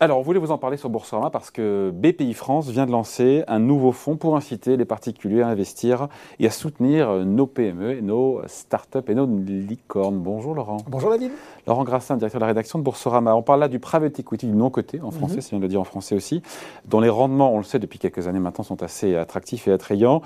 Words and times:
Alors, 0.00 0.18
on 0.18 0.22
voulait 0.22 0.40
vous 0.40 0.50
en 0.50 0.58
parler 0.58 0.76
sur 0.76 0.90
Boursorama 0.90 1.30
parce 1.30 1.52
que 1.52 1.92
BPI 1.94 2.34
France 2.34 2.68
vient 2.68 2.84
de 2.84 2.90
lancer 2.90 3.44
un 3.46 3.60
nouveau 3.60 3.92
fonds 3.92 4.16
pour 4.16 4.36
inciter 4.36 4.76
les 4.76 4.84
particuliers 4.84 5.42
à 5.42 5.46
investir 5.46 6.08
et 6.40 6.48
à 6.48 6.50
soutenir 6.50 7.24
nos 7.24 7.46
PME, 7.46 8.00
nos 8.00 8.40
startups 8.48 8.98
et 9.06 9.14
nos 9.14 9.26
licornes. 9.26 10.18
Bonjour 10.18 10.52
Laurent. 10.52 10.78
Bonjour 10.88 11.10
David. 11.10 11.30
Laurent 11.68 11.84
Grassin, 11.84 12.16
directeur 12.16 12.40
de 12.40 12.42
la 12.42 12.48
rédaction 12.48 12.80
de 12.80 12.84
Boursorama. 12.84 13.36
On 13.36 13.42
parle 13.42 13.60
là 13.60 13.68
du 13.68 13.78
private 13.78 14.18
equity, 14.18 14.46
du 14.46 14.56
non-coté 14.56 15.00
en 15.00 15.12
français, 15.12 15.36
mhm. 15.36 15.40
si 15.42 15.54
on 15.54 15.60
le 15.60 15.68
dit 15.68 15.76
en 15.76 15.84
français 15.84 16.16
aussi, 16.16 16.42
dont 16.86 16.98
les 16.98 17.08
rendements, 17.08 17.54
on 17.54 17.58
le 17.58 17.64
sait 17.64 17.78
depuis 17.78 18.00
quelques 18.00 18.26
années 18.26 18.40
maintenant, 18.40 18.64
sont 18.64 18.82
assez 18.82 19.14
attractifs 19.14 19.68
et 19.68 19.72
attrayants. 19.72 20.22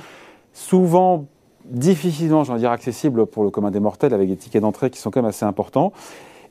Souvent 0.54 1.26
difficilement, 1.66 2.42
j'en 2.42 2.56
dire, 2.56 2.70
accessibles 2.70 3.26
pour 3.26 3.44
le 3.44 3.50
commun 3.50 3.70
des 3.70 3.80
mortels 3.80 4.14
avec 4.14 4.30
des 4.30 4.36
tickets 4.36 4.62
d'entrée 4.62 4.88
qui 4.88 4.98
sont 4.98 5.10
quand 5.10 5.20
même 5.20 5.28
assez 5.28 5.44
importants. 5.44 5.92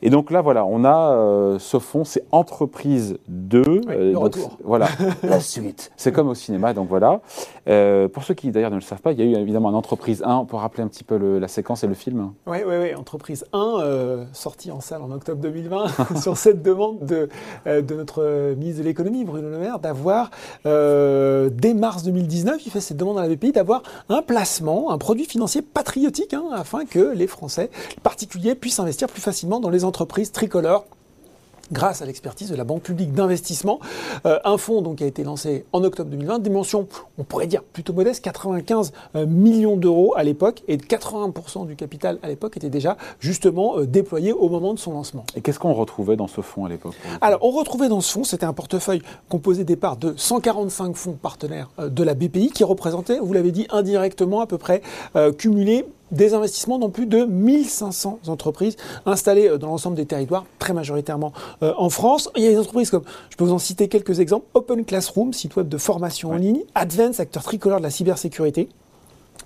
Et 0.00 0.10
donc 0.10 0.30
là, 0.30 0.40
voilà, 0.42 0.64
on 0.64 0.84
a 0.84 1.12
euh, 1.12 1.58
ce 1.58 1.78
fonds, 1.78 2.04
c'est 2.04 2.24
Entreprise 2.30 3.18
2. 3.28 3.62
Euh. 3.88 4.14
Voilà, 4.62 4.88
la 5.22 5.40
suite. 5.40 5.90
C'est 5.96 6.12
comme 6.12 6.28
au 6.28 6.34
cinéma, 6.34 6.72
donc 6.72 6.88
voilà. 6.88 7.20
Euh, 7.68 8.08
pour 8.08 8.22
ceux 8.22 8.34
qui 8.34 8.50
d'ailleurs 8.50 8.70
ne 8.70 8.76
le 8.76 8.80
savent 8.80 9.00
pas, 9.00 9.12
il 9.12 9.18
y 9.18 9.22
a 9.22 9.24
eu 9.24 9.40
évidemment 9.40 9.70
une 9.70 9.74
Entreprise 9.74 10.22
1. 10.24 10.36
On 10.36 10.44
peut 10.46 10.56
rappeler 10.56 10.84
un 10.84 10.88
petit 10.88 11.04
peu 11.04 11.38
la 11.38 11.48
séquence 11.48 11.82
et 11.82 11.88
le 11.88 11.94
film 11.94 12.32
Oui, 12.46 12.58
oui, 12.66 12.74
oui. 12.80 12.94
Entreprise 12.94 13.44
1, 13.52 14.26
sortie 14.32 14.70
en 14.70 14.80
salle 14.80 15.02
en 15.02 15.10
octobre 15.10 15.40
2020, 15.40 16.16
sur 16.20 16.36
cette 16.36 16.62
demande 16.62 17.00
de, 17.00 17.28
de 17.66 17.94
notre 17.94 18.54
ministre 18.54 18.82
de 18.82 18.86
l'économie, 18.86 19.24
Bruno 19.24 19.50
Le 19.50 19.58
Maire, 19.58 19.78
d'avoir, 19.80 20.30
dès 20.64 21.74
mars 21.74 22.04
2019, 22.04 22.64
il 22.66 22.70
fait 22.70 22.80
cette 22.80 22.96
demande 22.96 23.18
à 23.18 23.22
la 23.26 23.34
BPI, 23.34 23.52
d'avoir 23.52 23.82
un 24.08 24.22
placement, 24.22 24.90
un 24.90 24.98
produit 24.98 25.24
financier 25.24 25.62
patriotique, 25.62 26.34
hein, 26.34 26.44
afin 26.54 26.84
que 26.84 27.12
les 27.14 27.26
Français, 27.26 27.70
les 27.90 28.02
particuliers, 28.02 28.54
puissent 28.54 28.80
investir 28.80 29.08
plus 29.08 29.22
facilement 29.22 29.60
dans 29.60 29.70
les 29.70 29.84
entreprise 29.88 30.30
tricolore 30.30 30.84
grâce 31.72 32.02
à 32.02 32.06
l'expertise 32.06 32.50
de 32.50 32.56
la 32.56 32.64
Banque 32.64 32.82
publique 32.82 33.12
d'investissement. 33.12 33.80
Euh, 34.26 34.38
un 34.44 34.56
fonds 34.56 34.82
donc, 34.82 34.96
qui 34.96 35.04
a 35.04 35.06
été 35.06 35.24
lancé 35.24 35.64
en 35.72 35.84
octobre 35.84 36.10
2020, 36.10 36.38
dimension, 36.40 36.88
on 37.18 37.24
pourrait 37.24 37.46
dire 37.46 37.62
plutôt 37.62 37.92
modeste, 37.92 38.24
95 38.24 38.92
euh, 39.16 39.26
millions 39.26 39.76
d'euros 39.76 40.14
à 40.16 40.24
l'époque, 40.24 40.62
et 40.68 40.76
80% 40.76 41.66
du 41.66 41.76
capital 41.76 42.18
à 42.22 42.28
l'époque 42.28 42.56
était 42.56 42.70
déjà 42.70 42.96
justement 43.20 43.78
euh, 43.78 43.86
déployé 43.86 44.32
au 44.32 44.48
moment 44.48 44.74
de 44.74 44.78
son 44.78 44.92
lancement. 44.92 45.24
Et 45.34 45.40
qu'est-ce 45.40 45.58
qu'on 45.58 45.74
retrouvait 45.74 46.16
dans 46.16 46.28
ce 46.28 46.40
fonds 46.40 46.64
à 46.64 46.68
l'époque 46.68 46.94
Alors, 47.20 47.40
on 47.42 47.50
retrouvait 47.50 47.88
dans 47.88 48.00
ce 48.00 48.12
fonds, 48.12 48.24
c'était 48.24 48.46
un 48.46 48.52
portefeuille 48.52 49.02
composé 49.28 49.64
départ 49.64 49.96
de 49.96 50.14
145 50.16 50.96
fonds 50.96 51.18
partenaires 51.20 51.68
de 51.78 52.02
la 52.02 52.14
BPI, 52.14 52.50
qui 52.50 52.64
représentaient, 52.64 53.18
vous 53.18 53.32
l'avez 53.32 53.52
dit, 53.52 53.66
indirectement 53.70 54.40
à 54.40 54.46
peu 54.46 54.58
près 54.58 54.82
cumulé 55.36 55.84
des 56.12 56.34
investissements 56.34 56.78
dans 56.78 56.90
plus 56.90 57.06
de 57.06 57.24
1500 57.24 58.20
entreprises 58.28 58.76
installées 59.06 59.56
dans 59.58 59.68
l'ensemble 59.68 59.96
des 59.96 60.06
territoires, 60.06 60.44
très 60.58 60.72
majoritairement 60.72 61.32
euh, 61.62 61.72
en 61.76 61.90
France. 61.90 62.30
Il 62.36 62.42
y 62.42 62.46
a 62.46 62.50
des 62.50 62.58
entreprises 62.58 62.90
comme, 62.90 63.04
je 63.30 63.36
peux 63.36 63.44
vous 63.44 63.52
en 63.52 63.58
citer 63.58 63.88
quelques 63.88 64.20
exemples, 64.20 64.46
Open 64.54 64.84
Classroom, 64.84 65.32
site 65.32 65.56
web 65.56 65.68
de 65.68 65.78
formation 65.78 66.30
en 66.30 66.36
ligne, 66.36 66.62
Advance, 66.74 67.20
acteur 67.20 67.42
tricolore 67.42 67.78
de 67.78 67.84
la 67.84 67.90
cybersécurité. 67.90 68.68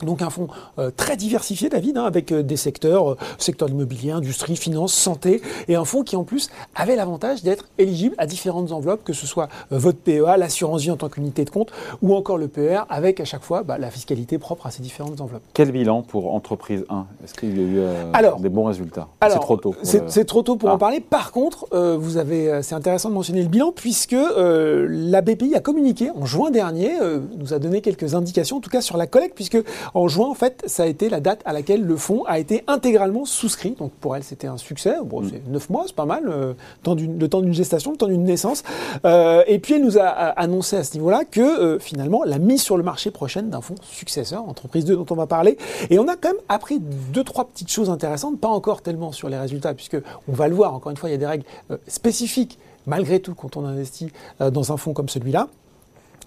Donc 0.03 0.22
un 0.22 0.31
fonds 0.31 0.48
euh, 0.78 0.91
très 0.95 1.17
diversifié, 1.17 1.69
David, 1.69 1.97
hein, 1.97 2.05
avec 2.05 2.33
euh, 2.33 2.42
des 2.42 2.56
secteurs, 2.56 3.12
euh, 3.12 3.17
secteur 3.39 3.69
de 3.69 3.72
l'immobilier, 3.72 4.11
industrie, 4.11 4.56
finance, 4.56 4.92
santé, 4.92 5.41
et 5.69 5.77
un 5.77 5.84
fonds 5.84 6.03
qui 6.03 6.17
en 6.17 6.25
plus 6.25 6.50
avait 6.75 6.97
l'avantage 6.97 7.42
d'être 7.42 7.67
éligible 7.78 8.14
à 8.19 8.27
différentes 8.27 8.73
enveloppes, 8.73 9.05
que 9.05 9.12
ce 9.12 9.27
soit 9.27 9.48
votre 9.70 9.98
PEA, 9.98 10.36
l'assurance 10.36 10.83
vie 10.83 10.91
en 10.91 10.97
tant 10.97 11.08
qu'unité 11.08 11.45
de 11.45 11.50
compte, 11.50 11.73
ou 12.03 12.14
encore 12.14 12.36
le 12.36 12.48
PER, 12.48 12.80
avec 12.89 13.20
à 13.20 13.25
chaque 13.25 13.42
fois 13.42 13.62
bah, 13.62 13.78
la 13.78 13.91
fiscalité 13.91 14.39
propre 14.39 14.67
à 14.67 14.70
ces 14.70 14.83
différentes 14.83 15.20
enveloppes. 15.20 15.42
Quel 15.55 15.70
bilan 15.70 16.03
pour 16.03 16.34
entreprise 16.34 16.84
1 16.89 17.06
Est-ce 17.25 17.34
qu'il 17.34 17.56
y 17.56 17.61
a 17.61 17.64
eu 17.64 18.41
des 18.41 18.48
bons 18.48 18.64
résultats? 18.64 19.08
C'est 19.23 19.39
trop 19.39 19.56
tôt. 19.56 19.75
C'est 19.83 20.25
trop 20.25 20.42
tôt 20.42 20.56
pour 20.56 20.70
en 20.70 20.75
ah. 20.75 20.78
parler. 20.78 21.00
Par 21.00 21.33
contre, 21.33 21.67
vous 21.97 22.17
avez, 22.17 22.62
c'est 22.62 22.75
intéressant 22.75 23.08
de 23.08 23.14
mentionner 23.14 23.42
le 23.42 23.48
bilan, 23.48 23.73
puisque 23.73 24.17
la 24.17 25.20
BPI 25.20 25.55
a 25.55 25.61
communiqué 25.61 26.11
en 26.11 26.27
juin 26.27 26.51
dernier, 26.51 26.92
nous 27.39 27.55
a 27.55 27.58
donné 27.58 27.80
quelques 27.80 28.14
indications, 28.14 28.57
en 28.57 28.61
tout 28.61 28.70
cas 28.70 28.80
sur 28.80 28.96
la 28.96 29.07
collecte, 29.07 29.35
puisque 29.35 29.58
en 29.95 30.08
juin, 30.08 30.29
en 30.29 30.35
fait, 30.35 30.63
ça 30.67 30.85
a 30.85 30.86
été 30.86 31.08
la 31.08 31.20
date 31.20 31.41
à 31.45 31.53
laquelle 31.53 31.83
le 31.85 31.97
fonds 31.97 32.25
a 32.25 32.39
été 32.39 32.64
intégralement 32.67 33.25
souscrit. 33.25 33.73
Donc 33.79 33.92
pour 33.92 34.17
elle, 34.17 34.23
c'était 34.23 34.47
un 34.47 34.57
succès. 34.57 34.95
Bon, 35.05 35.20
mm. 35.20 35.30
c'est 35.30 35.48
neuf 35.48 35.70
mois, 35.70 35.85
c'est 35.86 35.95
pas 35.95 36.07
mal, 36.07 36.25
euh, 36.29 36.55
le 36.86 37.27
temps 37.29 37.41
d'une 37.41 37.53
gestation, 37.53 37.92
le 37.92 37.97
temps 37.97 38.08
d'une 38.08 38.25
naissance. 38.25 38.63
Euh, 39.05 39.42
et 39.47 39.58
puis 39.58 39.75
elle 39.75 39.85
nous 39.85 39.98
a 39.98 40.03
annoncé 40.03 40.77
à 40.77 40.85
ce 40.85 40.95
niveau-là 40.95 41.25
que 41.25 41.41
euh, 41.41 41.79
finalement, 41.79 42.25
la 42.25 42.39
mise 42.39 42.63
sur 42.63 42.77
le 42.77 42.83
marché 42.83 43.11
prochaine 43.11 43.51
d'un 43.51 43.61
fonds 43.61 43.75
successeur, 43.83 44.48
entreprise 44.48 44.85
2 44.85 44.97
dont 44.97 45.07
on 45.11 45.14
va 45.14 45.27
parler. 45.27 45.58
Et 45.91 45.98
on 45.98 46.09
a 46.09 46.17
quand 46.17 46.30
même 46.30 46.42
appris 46.48 46.80
deux, 46.80 47.24
trois 47.24 47.45
petites 47.45 47.70
choses 47.70 47.91
intéressantes, 47.91 48.41
pas 48.41 48.48
encore 48.48 48.83
tellement 48.83 49.13
sur 49.13 49.29
les 49.29 49.39
résultats, 49.39 49.74
puisque 49.74 49.98
on 50.29 50.33
va 50.33 50.48
le 50.48 50.55
voir, 50.55 50.74
encore 50.74 50.91
une 50.91 50.97
fois, 50.97 51.09
il 51.09 51.13
y 51.13 51.17
a 51.17 51.19
des 51.19 51.27
règles 51.27 51.45
spécifiques 51.86 52.59
malgré 52.86 53.20
tout 53.20 53.35
quand 53.35 53.57
on 53.57 53.64
investit 53.64 54.11
dans 54.41 54.73
un 54.73 54.77
fonds 54.77 54.92
comme 54.92 55.09
celui-là. 55.09 55.48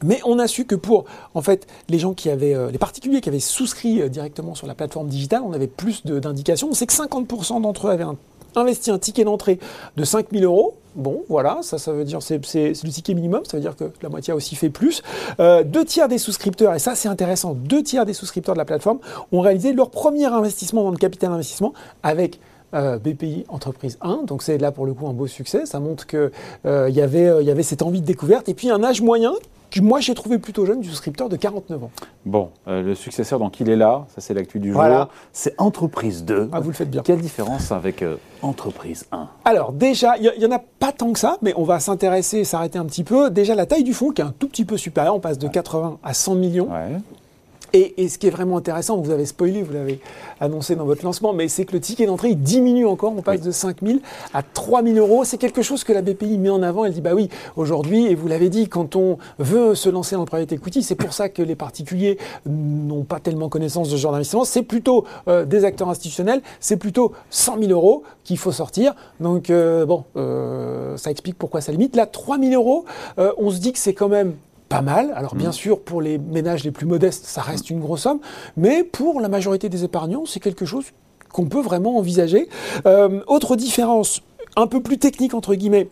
Mais 0.03 0.19
on 0.25 0.39
a 0.39 0.47
su 0.47 0.65
que 0.65 0.75
pour 0.75 1.05
en 1.33 1.41
fait 1.41 1.67
les 1.89 1.99
gens 1.99 2.13
qui 2.13 2.29
avaient, 2.29 2.55
euh, 2.55 2.71
les 2.71 2.77
particuliers 2.77 3.21
qui 3.21 3.29
avaient 3.29 3.39
souscrit 3.39 4.01
euh, 4.01 4.09
directement 4.09 4.55
sur 4.55 4.67
la 4.67 4.75
plateforme 4.75 5.07
digitale, 5.07 5.41
on 5.45 5.53
avait 5.53 5.67
plus 5.67 6.05
d'indications. 6.05 6.69
On 6.69 6.73
sait 6.73 6.85
que 6.85 6.93
50% 6.93 7.61
d'entre 7.61 7.87
eux 7.87 7.91
avaient 7.91 8.05
investi 8.55 8.91
un 8.91 8.99
ticket 8.99 9.23
d'entrée 9.23 9.59
de 9.97 10.03
5000 10.03 10.43
euros. 10.43 10.75
Bon, 10.95 11.23
voilà, 11.27 11.59
ça, 11.61 11.77
ça 11.77 11.91
veut 11.91 12.05
dire 12.05 12.21
c'est 12.21 12.37
le 12.37 12.89
ticket 12.89 13.13
minimum, 13.15 13.41
ça 13.43 13.57
veut 13.57 13.61
dire 13.61 13.75
que 13.75 13.91
la 14.01 14.07
moitié 14.07 14.31
a 14.31 14.35
aussi 14.35 14.55
fait 14.55 14.69
plus. 14.69 15.03
Euh, 15.41 15.63
deux 15.63 15.83
tiers 15.83 16.07
des 16.07 16.17
souscripteurs, 16.17 16.73
et 16.73 16.79
ça 16.79 16.95
c'est 16.95 17.09
intéressant, 17.09 17.53
deux 17.53 17.83
tiers 17.83 18.05
des 18.05 18.13
souscripteurs 18.13 18.55
de 18.55 18.59
la 18.59 18.65
plateforme 18.65 18.99
ont 19.33 19.41
réalisé 19.41 19.73
leur 19.73 19.89
premier 19.89 20.25
investissement 20.25 20.83
dans 20.83 20.91
le 20.91 20.97
capital 20.97 21.33
investissement 21.33 21.73
avec 22.01 22.39
BPI 22.73 23.45
Entreprise 23.47 23.97
1. 24.01 24.23
Donc 24.25 24.43
c'est 24.43 24.57
là 24.57 24.71
pour 24.71 24.85
le 24.85 24.93
coup 24.93 25.07
un 25.07 25.13
beau 25.13 25.27
succès. 25.27 25.65
Ça 25.65 25.79
montre 25.79 26.05
qu'il 26.05 26.31
euh, 26.65 26.89
y, 26.89 26.95
y 26.95 27.01
avait 27.01 27.63
cette 27.63 27.81
envie 27.81 28.01
de 28.01 28.05
découverte. 28.05 28.49
Et 28.49 28.53
puis 28.53 28.69
un 28.69 28.83
âge 28.83 29.01
moyen 29.01 29.33
moi 29.81 29.99
j'ai 29.99 30.13
trouvé 30.13 30.37
plutôt 30.37 30.65
jeune 30.65 30.81
du 30.81 30.89
souscripteur 30.89 31.29
de 31.29 31.35
49 31.35 31.83
ans. 31.83 31.91
Bon, 32.25 32.49
euh, 32.67 32.81
le 32.81 32.95
successeur, 32.95 33.39
donc 33.39 33.59
il 33.59 33.69
est 33.69 33.75
là, 33.75 34.05
ça 34.13 34.21
c'est 34.21 34.33
l'actu 34.33 34.59
du 34.59 34.71
jour. 34.71 34.83
C'est 35.33 35.53
Entreprise 35.57 36.23
2. 36.23 36.49
Ah, 36.51 36.59
vous 36.59 36.69
le 36.69 36.75
faites 36.75 36.89
bien. 36.89 37.01
Quelle 37.03 37.21
différence 37.21 37.71
avec 37.71 38.01
euh, 38.01 38.17
Entreprise 38.41 39.05
1 39.11 39.27
Alors 39.45 39.71
déjà, 39.71 40.17
il 40.17 40.31
n'y 40.37 40.45
en 40.45 40.51
a 40.51 40.59
pas 40.59 40.91
tant 40.91 41.11
que 41.13 41.19
ça, 41.19 41.37
mais 41.41 41.53
on 41.57 41.63
va 41.63 41.79
s'intéresser 41.79 42.39
et 42.39 42.43
s'arrêter 42.43 42.77
un 42.77 42.85
petit 42.85 43.03
peu. 43.03 43.29
Déjà 43.29 43.55
la 43.55 43.65
taille 43.65 43.83
du 43.83 43.93
fonds 43.93 44.11
qui 44.11 44.21
est 44.21 44.25
un 44.25 44.33
tout 44.37 44.47
petit 44.47 44.65
peu 44.65 44.77
supérieure, 44.77 45.15
on 45.15 45.19
passe 45.19 45.37
de 45.37 45.47
80 45.47 45.99
à 46.03 46.13
100 46.13 46.35
millions. 46.35 46.71
Ouais. 46.71 46.99
Et, 47.77 48.07
ce 48.07 48.17
qui 48.17 48.27
est 48.27 48.29
vraiment 48.29 48.55
intéressant, 48.55 48.95
vous 48.95 49.11
avez 49.11 49.25
spoilé, 49.25 49.61
vous 49.61 49.73
l'avez 49.73 49.99
annoncé 50.39 50.77
dans 50.77 50.85
votre 50.85 51.03
lancement, 51.03 51.33
mais 51.33 51.49
c'est 51.49 51.65
que 51.65 51.73
le 51.73 51.81
ticket 51.81 52.05
d'entrée 52.05 52.33
diminue 52.33 52.85
encore. 52.85 53.13
On 53.17 53.21
passe 53.21 53.41
de 53.41 53.51
5 53.51 53.81
000 53.83 53.99
à 54.33 54.43
3 54.43 54.81
000 54.81 54.95
euros. 54.95 55.25
C'est 55.25 55.37
quelque 55.37 55.61
chose 55.61 55.83
que 55.83 55.91
la 55.91 56.01
BPI 56.01 56.37
met 56.37 56.49
en 56.49 56.63
avant. 56.63 56.85
Elle 56.85 56.93
dit 56.93 57.01
bah 57.01 57.13
oui, 57.13 57.27
aujourd'hui, 57.57 58.05
et 58.05 58.15
vous 58.15 58.29
l'avez 58.29 58.47
dit, 58.47 58.69
quand 58.69 58.95
on 58.95 59.17
veut 59.39 59.75
se 59.75 59.89
lancer 59.89 60.15
dans 60.15 60.21
le 60.21 60.27
private 60.27 60.53
equity, 60.53 60.83
c'est 60.83 60.95
pour 60.95 61.11
ça 61.11 61.27
que 61.27 61.41
les 61.41 61.55
particuliers 61.55 62.17
n'ont 62.45 63.03
pas 63.03 63.19
tellement 63.19 63.49
connaissance 63.49 63.89
de 63.89 63.97
ce 63.97 64.01
genre 64.01 64.13
d'investissement. 64.13 64.45
C'est 64.45 64.63
plutôt 64.63 65.03
euh, 65.27 65.43
des 65.43 65.65
acteurs 65.65 65.89
institutionnels, 65.89 66.41
c'est 66.61 66.77
plutôt 66.77 67.11
100 67.29 67.59
000 67.59 67.71
euros 67.71 68.03
qu'il 68.23 68.37
faut 68.37 68.53
sortir. 68.53 68.95
Donc 69.19 69.49
euh, 69.49 69.85
bon, 69.85 70.05
euh, 70.15 70.95
ça 70.95 71.11
explique 71.11 71.37
pourquoi 71.37 71.59
ça 71.59 71.73
limite. 71.73 71.97
Là, 71.97 72.05
3 72.05 72.39
000 72.39 72.53
euros, 72.53 72.85
on 73.17 73.51
se 73.51 73.59
dit 73.59 73.73
que 73.73 73.79
c'est 73.79 73.93
quand 73.93 74.07
même 74.09 74.35
pas 74.69 74.81
mal. 74.81 75.13
Alors 75.15 75.35
bien 75.35 75.49
mm. 75.49 75.53
sûr, 75.53 75.81
pour 75.81 76.01
les 76.01 76.17
ménages 76.17 76.63
les 76.63 76.71
plus 76.71 76.85
modestes, 76.85 77.25
ça 77.25 77.41
reste 77.41 77.69
une 77.69 77.79
grosse 77.79 78.01
somme, 78.01 78.19
mais 78.57 78.83
pour 78.83 79.21
la 79.21 79.29
majorité 79.29 79.69
des 79.69 79.83
épargnants, 79.83 80.25
c'est 80.25 80.39
quelque 80.39 80.65
chose 80.65 80.85
qu'on 81.31 81.45
peut 81.45 81.61
vraiment 81.61 81.97
envisager. 81.97 82.49
Euh, 82.85 83.21
autre 83.27 83.55
différence, 83.55 84.21
un 84.55 84.67
peu 84.67 84.81
plus 84.81 84.97
technique 84.97 85.33
entre 85.33 85.55
guillemets, 85.55 85.89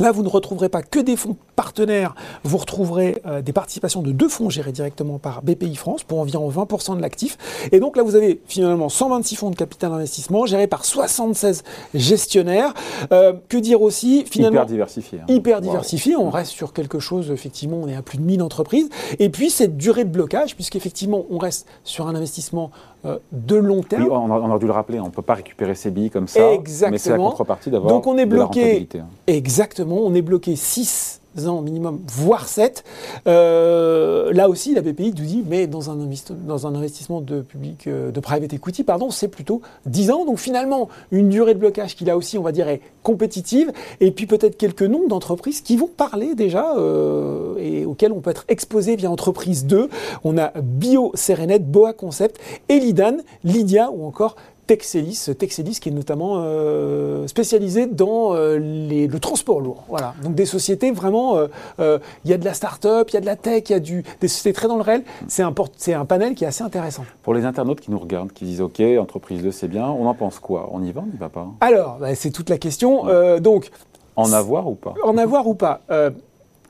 Là, 0.00 0.10
vous 0.10 0.22
ne 0.22 0.28
retrouverez 0.28 0.68
pas 0.68 0.82
que 0.82 0.98
des 0.98 1.16
fonds 1.16 1.36
partenaires, 1.54 2.14
vous 2.42 2.58
retrouverez 2.58 3.22
euh, 3.26 3.42
des 3.42 3.52
participations 3.52 4.02
de 4.02 4.12
deux 4.12 4.28
fonds 4.28 4.50
gérés 4.50 4.72
directement 4.72 5.18
par 5.18 5.42
BPI 5.42 5.76
France 5.76 6.02
pour 6.02 6.20
environ 6.20 6.50
20% 6.50 6.96
de 6.96 7.02
l'actif. 7.02 7.38
Et 7.72 7.80
donc 7.80 7.96
là, 7.96 8.02
vous 8.02 8.16
avez 8.16 8.40
finalement 8.46 8.88
126 8.88 9.36
fonds 9.36 9.50
de 9.50 9.56
capital 9.56 9.92
investissement 9.92 10.46
gérés 10.46 10.66
par 10.66 10.84
76 10.84 11.62
gestionnaires. 11.94 12.74
Euh, 13.12 13.32
que 13.48 13.56
dire 13.56 13.82
aussi 13.82 14.24
finalement 14.24 14.58
Hyper 14.58 14.66
diversifié. 14.66 15.20
Hein. 15.20 15.26
Hyper 15.28 15.60
diversifié. 15.60 16.16
On 16.16 16.30
reste 16.30 16.52
sur 16.52 16.72
quelque 16.72 16.98
chose, 16.98 17.30
effectivement, 17.30 17.78
on 17.82 17.88
est 17.88 17.96
à 17.96 18.02
plus 18.02 18.18
de 18.18 18.22
1000 18.22 18.42
entreprises. 18.42 18.88
Et 19.18 19.28
puis, 19.28 19.50
cette 19.50 19.76
durée 19.76 20.04
de 20.04 20.10
blocage, 20.10 20.54
puisqu'effectivement, 20.54 21.24
on 21.30 21.38
reste 21.38 21.66
sur 21.84 22.06
un 22.06 22.14
investissement 22.14 22.70
euh, 23.06 23.18
de 23.32 23.56
long 23.56 23.82
terme. 23.82 24.04
Oui, 24.04 24.08
on, 24.10 24.52
a, 24.52 24.58
dû 24.58 24.66
le 24.66 24.72
rappeler, 24.72 24.98
on 24.98 25.06
ne 25.06 25.10
peut 25.10 25.20
pas 25.20 25.34
récupérer 25.34 25.74
ses 25.74 25.90
billes 25.90 26.10
comme 26.10 26.26
ça. 26.26 26.52
Exactement. 26.52 26.92
Mais 26.92 26.98
c'est 26.98 27.10
la 27.10 27.18
contrepartie 27.18 27.70
d'avoir 27.70 27.92
Donc 27.92 28.06
on 28.06 28.16
est 28.16 28.24
bloqué. 28.24 28.88
Hein. 28.94 29.06
Exactement, 29.26 29.96
on 29.96 30.14
est 30.14 30.22
bloqué 30.22 30.56
6 30.56 31.20
ans 31.46 31.60
minimum, 31.60 32.00
voire 32.06 32.48
7. 32.48 32.84
Euh, 33.26 34.32
là 34.32 34.48
aussi, 34.48 34.74
la 34.74 34.80
BPI 34.80 35.14
nous 35.16 35.24
dit, 35.24 35.44
mais 35.46 35.66
dans 35.66 35.90
un, 35.90 36.74
investissement 36.74 37.20
de 37.20 37.40
public, 37.40 37.86
euh, 37.86 38.10
de 38.10 38.20
private 38.20 38.52
equity, 38.52 38.84
pardon, 38.84 39.10
c'est 39.10 39.28
plutôt 39.28 39.62
10 39.86 40.10
ans. 40.10 40.24
Donc 40.24 40.38
finalement, 40.38 40.88
une 41.10 41.28
durée 41.28 41.54
de 41.54 41.58
blocage 41.58 41.96
qui 41.96 42.04
là 42.04 42.16
aussi, 42.16 42.38
on 42.38 42.42
va 42.42 42.52
dire, 42.52 42.68
est 42.68 42.80
compétitive. 43.02 43.72
Et 44.00 44.10
puis 44.10 44.26
peut-être 44.26 44.56
quelques 44.56 44.82
noms 44.82 45.06
d'entreprises 45.08 45.60
qui 45.60 45.76
vont 45.76 45.88
parler 45.88 46.34
déjà 46.34 46.76
euh, 46.76 47.56
et 47.58 47.84
auxquels 47.84 48.12
on 48.12 48.20
peut 48.20 48.30
être 48.30 48.44
exposé 48.48 48.96
via 48.96 49.10
entreprise 49.10 49.66
2. 49.66 49.88
On 50.24 50.38
a 50.38 50.52
Bio 50.60 51.12
Serenet, 51.14 51.58
Boa 51.58 51.92
Concept, 51.92 52.38
Elidan, 52.68 53.18
Lydia 53.44 53.90
ou 53.90 54.06
encore 54.06 54.36
Texelis, 54.66 55.26
Texelis 55.38 55.78
qui 55.80 55.88
est 55.90 55.92
notamment 55.92 56.36
euh, 56.38 57.26
spécialisé 57.26 57.86
dans 57.86 58.34
euh, 58.34 58.58
les- 58.58 59.06
le 59.06 59.18
transport 59.20 59.60
lourd. 59.60 59.84
Voilà. 59.88 60.14
Donc 60.22 60.34
des 60.34 60.46
sociétés 60.46 60.90
vraiment, 60.90 61.36
euh, 61.36 61.48
euh, 61.80 61.98
il 62.24 62.30
y 62.30 62.34
a 62.34 62.38
de 62.38 62.44
la 62.44 62.54
start-up, 62.54 63.08
il 63.10 63.14
y 63.14 63.16
a 63.16 63.20
de 63.20 63.26
la 63.26 63.36
tech, 63.36 63.64
il 63.68 63.72
y 63.72 63.74
a 63.74 63.80
du, 63.80 64.04
des 64.20 64.28
sociétés 64.28 64.52
très 64.54 64.68
dans 64.68 64.76
le 64.76 64.82
réel. 64.82 65.02
C'est 65.28 65.42
un, 65.42 65.52
un 65.54 66.04
panel 66.04 66.34
qui 66.34 66.44
est 66.44 66.46
assez 66.48 66.62
intéressant. 66.64 67.04
Pour 67.22 67.34
les 67.34 67.44
internautes 67.44 67.80
qui 67.80 67.90
nous 67.90 67.98
regardent, 67.98 68.32
qui 68.32 68.44
disent 68.44 68.60
OK, 68.60 68.80
entreprise 68.98 69.42
2, 69.42 69.50
c'est 69.50 69.68
bien, 69.68 69.88
on 69.88 70.06
en 70.06 70.14
pense 70.14 70.38
quoi? 70.38 70.68
On 70.72 70.82
y 70.82 70.92
va, 70.92 71.02
on 71.02 71.06
n'y 71.12 71.18
va 71.18 71.28
pas? 71.28 71.46
Alors, 71.60 71.98
bah, 72.00 72.14
c'est 72.14 72.30
toute 72.30 72.48
la 72.50 72.58
question. 72.58 73.04
Donc, 73.40 73.70
En 74.16 74.32
avoir 74.32 74.68
ou 74.68 74.74
pas? 74.74 74.94
En 75.04 75.16
avoir 75.18 75.46
ou 75.46 75.54
pas 75.54 75.80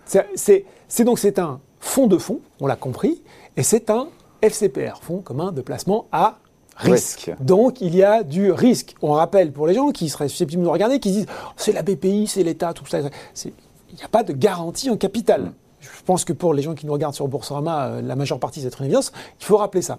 c'est- 0.06 1.04
donc 1.04 1.18
c'est 1.18 1.38
un 1.38 1.60
fonds 1.80 2.06
de 2.06 2.18
fonds, 2.18 2.40
on 2.60 2.66
l'a 2.66 2.76
compris, 2.76 3.22
et 3.56 3.62
c'est 3.62 3.90
un 3.90 4.08
FCPR, 4.42 4.98
fonds 5.02 5.18
commun 5.20 5.52
de 5.52 5.60
placement 5.62 6.06
à 6.12 6.36
risque. 6.76 7.18
Risque. 7.26 7.34
Donc 7.40 7.80
il 7.80 7.94
y 7.94 8.02
a 8.02 8.22
du 8.22 8.50
risque. 8.52 8.94
On 9.02 9.12
rappelle 9.12 9.52
pour 9.52 9.66
les 9.66 9.74
gens 9.74 9.90
qui 9.90 10.08
seraient 10.08 10.28
susceptibles 10.28 10.62
de 10.62 10.66
nous 10.66 10.72
regarder, 10.72 10.98
qui 11.00 11.10
disent 11.12 11.26
Oh, 11.28 11.50
c'est 11.56 11.72
la 11.72 11.82
BPI, 11.82 12.26
c'est 12.26 12.42
l'État, 12.42 12.72
tout 12.72 12.86
ça. 12.86 13.00
Il 13.00 13.52
n'y 13.96 14.02
a 14.04 14.08
pas 14.08 14.22
de 14.22 14.32
garantie 14.32 14.90
en 14.90 14.96
capital. 14.96 15.52
Je 15.80 15.88
pense 16.06 16.24
que 16.24 16.32
pour 16.32 16.54
les 16.54 16.62
gens 16.62 16.74
qui 16.74 16.86
nous 16.86 16.92
regardent 16.92 17.14
sur 17.14 17.28
Boursorama, 17.28 17.86
euh, 17.86 18.02
la 18.02 18.16
majeure 18.16 18.38
partie 18.40 18.60
c'est 18.60 18.78
une 18.78 18.86
évidence. 18.86 19.12
Il 19.40 19.44
faut 19.44 19.56
rappeler 19.58 19.82
ça. 19.82 19.98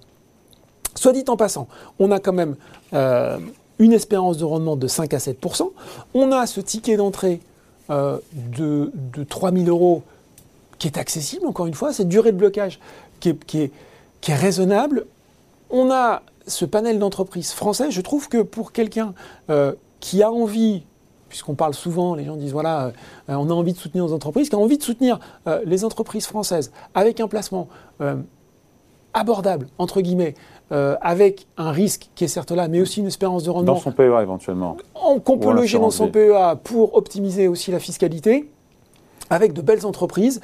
Soit 0.95 1.13
dit 1.13 1.23
en 1.27 1.37
passant, 1.37 1.67
on 1.99 2.11
a 2.11 2.19
quand 2.19 2.33
même 2.33 2.55
euh, 2.93 3.37
une 3.79 3.93
espérance 3.93 4.37
de 4.37 4.45
rendement 4.45 4.75
de 4.77 4.87
5 4.87 5.13
à 5.13 5.17
7% 5.17 5.69
On 6.13 6.31
a 6.31 6.47
ce 6.47 6.61
ticket 6.61 6.95
d'entrée 6.97 7.41
euh, 7.89 8.17
de, 8.33 8.91
de 9.13 9.23
3 9.23 9.51
000 9.51 9.65
euros 9.67 10.01
qui 10.79 10.87
est 10.87 10.97
accessible, 10.97 11.45
encore 11.45 11.67
une 11.67 11.73
fois, 11.73 11.93
cette 11.93 12.07
durée 12.09 12.31
de 12.31 12.37
blocage 12.37 12.79
qui 13.19 13.29
est, 13.29 13.45
qui 13.45 13.61
est- 13.61 13.71
qui 14.21 14.31
est 14.31 14.35
raisonnable. 14.35 15.05
On 15.69 15.91
a 15.91 16.23
ce 16.47 16.65
panel 16.65 16.99
d'entreprises 16.99 17.51
françaises. 17.51 17.91
Je 17.91 18.01
trouve 18.01 18.29
que 18.29 18.41
pour 18.41 18.71
quelqu'un 18.71 19.13
euh, 19.49 19.73
qui 19.99 20.21
a 20.23 20.31
envie, 20.31 20.83
puisqu'on 21.29 21.55
parle 21.55 21.73
souvent, 21.73 22.15
les 22.15 22.23
gens 22.25 22.35
disent 22.35 22.51
voilà, 22.53 22.87
euh, 22.87 23.33
on 23.35 23.49
a 23.49 23.53
envie 23.53 23.73
de 23.73 23.77
soutenir 23.77 24.05
nos 24.05 24.13
entreprises, 24.13 24.49
qui 24.49 24.55
a 24.55 24.59
envie 24.59 24.77
de 24.77 24.83
soutenir 24.83 25.19
euh, 25.47 25.61
les 25.65 25.83
entreprises 25.83 26.25
françaises 26.27 26.71
avec 26.93 27.19
un 27.19 27.27
placement 27.27 27.67
euh, 28.01 28.15
abordable, 29.13 29.67
entre 29.77 30.01
guillemets, 30.01 30.33
avec 30.71 31.47
un 31.57 31.71
risque 31.71 32.09
qui 32.15 32.23
est 32.25 32.27
certes 32.27 32.51
là, 32.51 32.67
mais 32.67 32.81
aussi 32.81 32.99
une 32.99 33.07
espérance 33.07 33.43
de 33.43 33.49
rendement 33.51 33.73
Dans 33.75 33.79
son 33.79 33.91
PEA 33.91 34.21
éventuellement. 34.21 34.77
en- 34.95 35.19
qu'on 35.19 35.37
peut 35.37 35.53
loger 35.53 35.77
dans 35.79 35.91
son. 35.91 36.07
PEA 36.09 36.55
pour 36.63 36.95
optimiser 36.95 37.47
aussi 37.47 37.71
la 37.71 37.79
fiscalité. 37.79 38.49
Avec 39.29 39.53
de 39.53 39.61
belles 39.61 39.85
entreprises, 39.85 40.41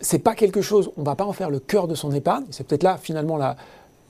c'est 0.00 0.18
pas 0.20 0.34
quelque 0.34 0.60
chose. 0.62 0.90
On 0.96 1.02
va 1.02 1.14
pas 1.16 1.24
en 1.24 1.32
faire 1.32 1.50
le 1.50 1.58
cœur 1.58 1.88
de 1.88 1.94
son 1.94 2.12
épargne. 2.12 2.44
C'est 2.50 2.66
peut-être 2.66 2.82
là 2.84 2.98
finalement 2.98 3.36
la, 3.36 3.56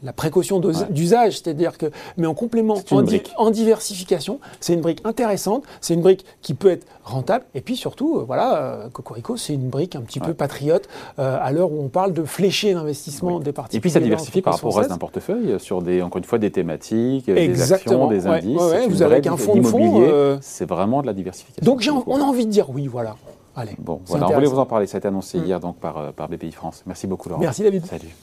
la 0.03 0.13
précaution 0.13 0.61
Ouais. 0.61 0.73
d'usage, 0.91 1.35
c'est-à-dire 1.41 1.77
que, 1.79 1.87
mais 2.17 2.27
en 2.27 2.35
complément, 2.35 2.77
en, 2.91 3.03
di- 3.03 3.07
brique. 3.19 3.33
en 3.37 3.51
diversification, 3.51 4.41
c'est 4.61 4.75
une 4.75 4.81
brique 4.81 5.01
intéressante. 5.05 5.65
C'est 5.81 5.95
une 5.95 6.01
brique 6.03 6.25
qui 6.43 6.55
peut 6.55 6.71
être 6.71 6.87
rentable. 7.05 7.45
Et 7.55 7.61
puis 7.61 7.77
surtout, 7.77 8.19
euh, 8.19 8.25
voilà, 8.27 8.57
euh, 8.57 8.89
Cocorico, 8.89 9.37
c'est 9.37 9.55
une 9.55 9.69
brique 9.69 9.97
un 9.97 10.01
petit 10.03 10.21
peu 10.21 10.33
patriote 10.35 10.89
euh, 11.19 11.37
à 11.41 11.53
l'heure 11.53 11.71
où 11.73 11.83
on 11.83 11.89
parle 11.89 12.13
de 12.13 12.25
flécher 12.25 12.73
l'investissement 12.73 13.37
Oui. 13.37 13.45
des 13.45 13.53
parties. 13.53 13.77
Et 13.77 13.81
puis 13.81 13.91
ça 13.91 14.01
diversifie 14.01 14.43
par 14.43 14.55
rapport 14.55 14.75
au 14.75 14.77
reste 14.79 14.91
d'un 14.91 14.99
portefeuille 14.99 15.59
sur 15.59 15.83
des, 15.83 16.03
encore 16.03 16.19
une 16.19 16.25
fois, 16.25 16.39
des 16.39 16.51
thématiques, 16.51 17.29
Exactement, 17.29 18.07
des 18.09 18.27
actions, 18.27 18.31
des 18.33 18.47
indices. 18.49 18.61
ouais, 18.63 18.87
vous 18.89 19.03
avez 19.03 19.27
un 19.29 19.37
fonds 19.37 19.57
de 19.57 19.63
fonds, 19.63 20.39
C'est 20.41 20.69
vraiment 20.69 21.03
de 21.03 21.07
la 21.07 21.13
diversification. 21.13 21.65
Donc 21.65 21.85
on 22.07 22.21
a 22.21 22.25
envie 22.25 22.47
de 22.47 22.51
dire 22.51 22.71
oui, 22.71 22.87
voilà. 22.87 23.17
Allez. 23.57 23.73
Bon, 23.79 24.01
voilà, 24.07 24.29
on 24.29 24.33
voulait 24.35 24.47
vous 24.47 24.59
en 24.61 24.67
parler. 24.67 24.87
Ça 24.87 24.97
a 24.97 24.99
été 24.99 25.09
annoncé 25.09 25.39
Mm. 25.39 25.45
hier 25.45 25.61
donc 25.61 25.77
par, 25.77 26.13
par 26.13 26.29
BPI 26.29 26.53
France. 26.53 26.83
Merci 26.87 27.07
beaucoup, 27.07 27.29
Laurent. 27.29 27.41
Merci 27.41 27.63
David. 27.63 27.85
Salut. 27.87 28.15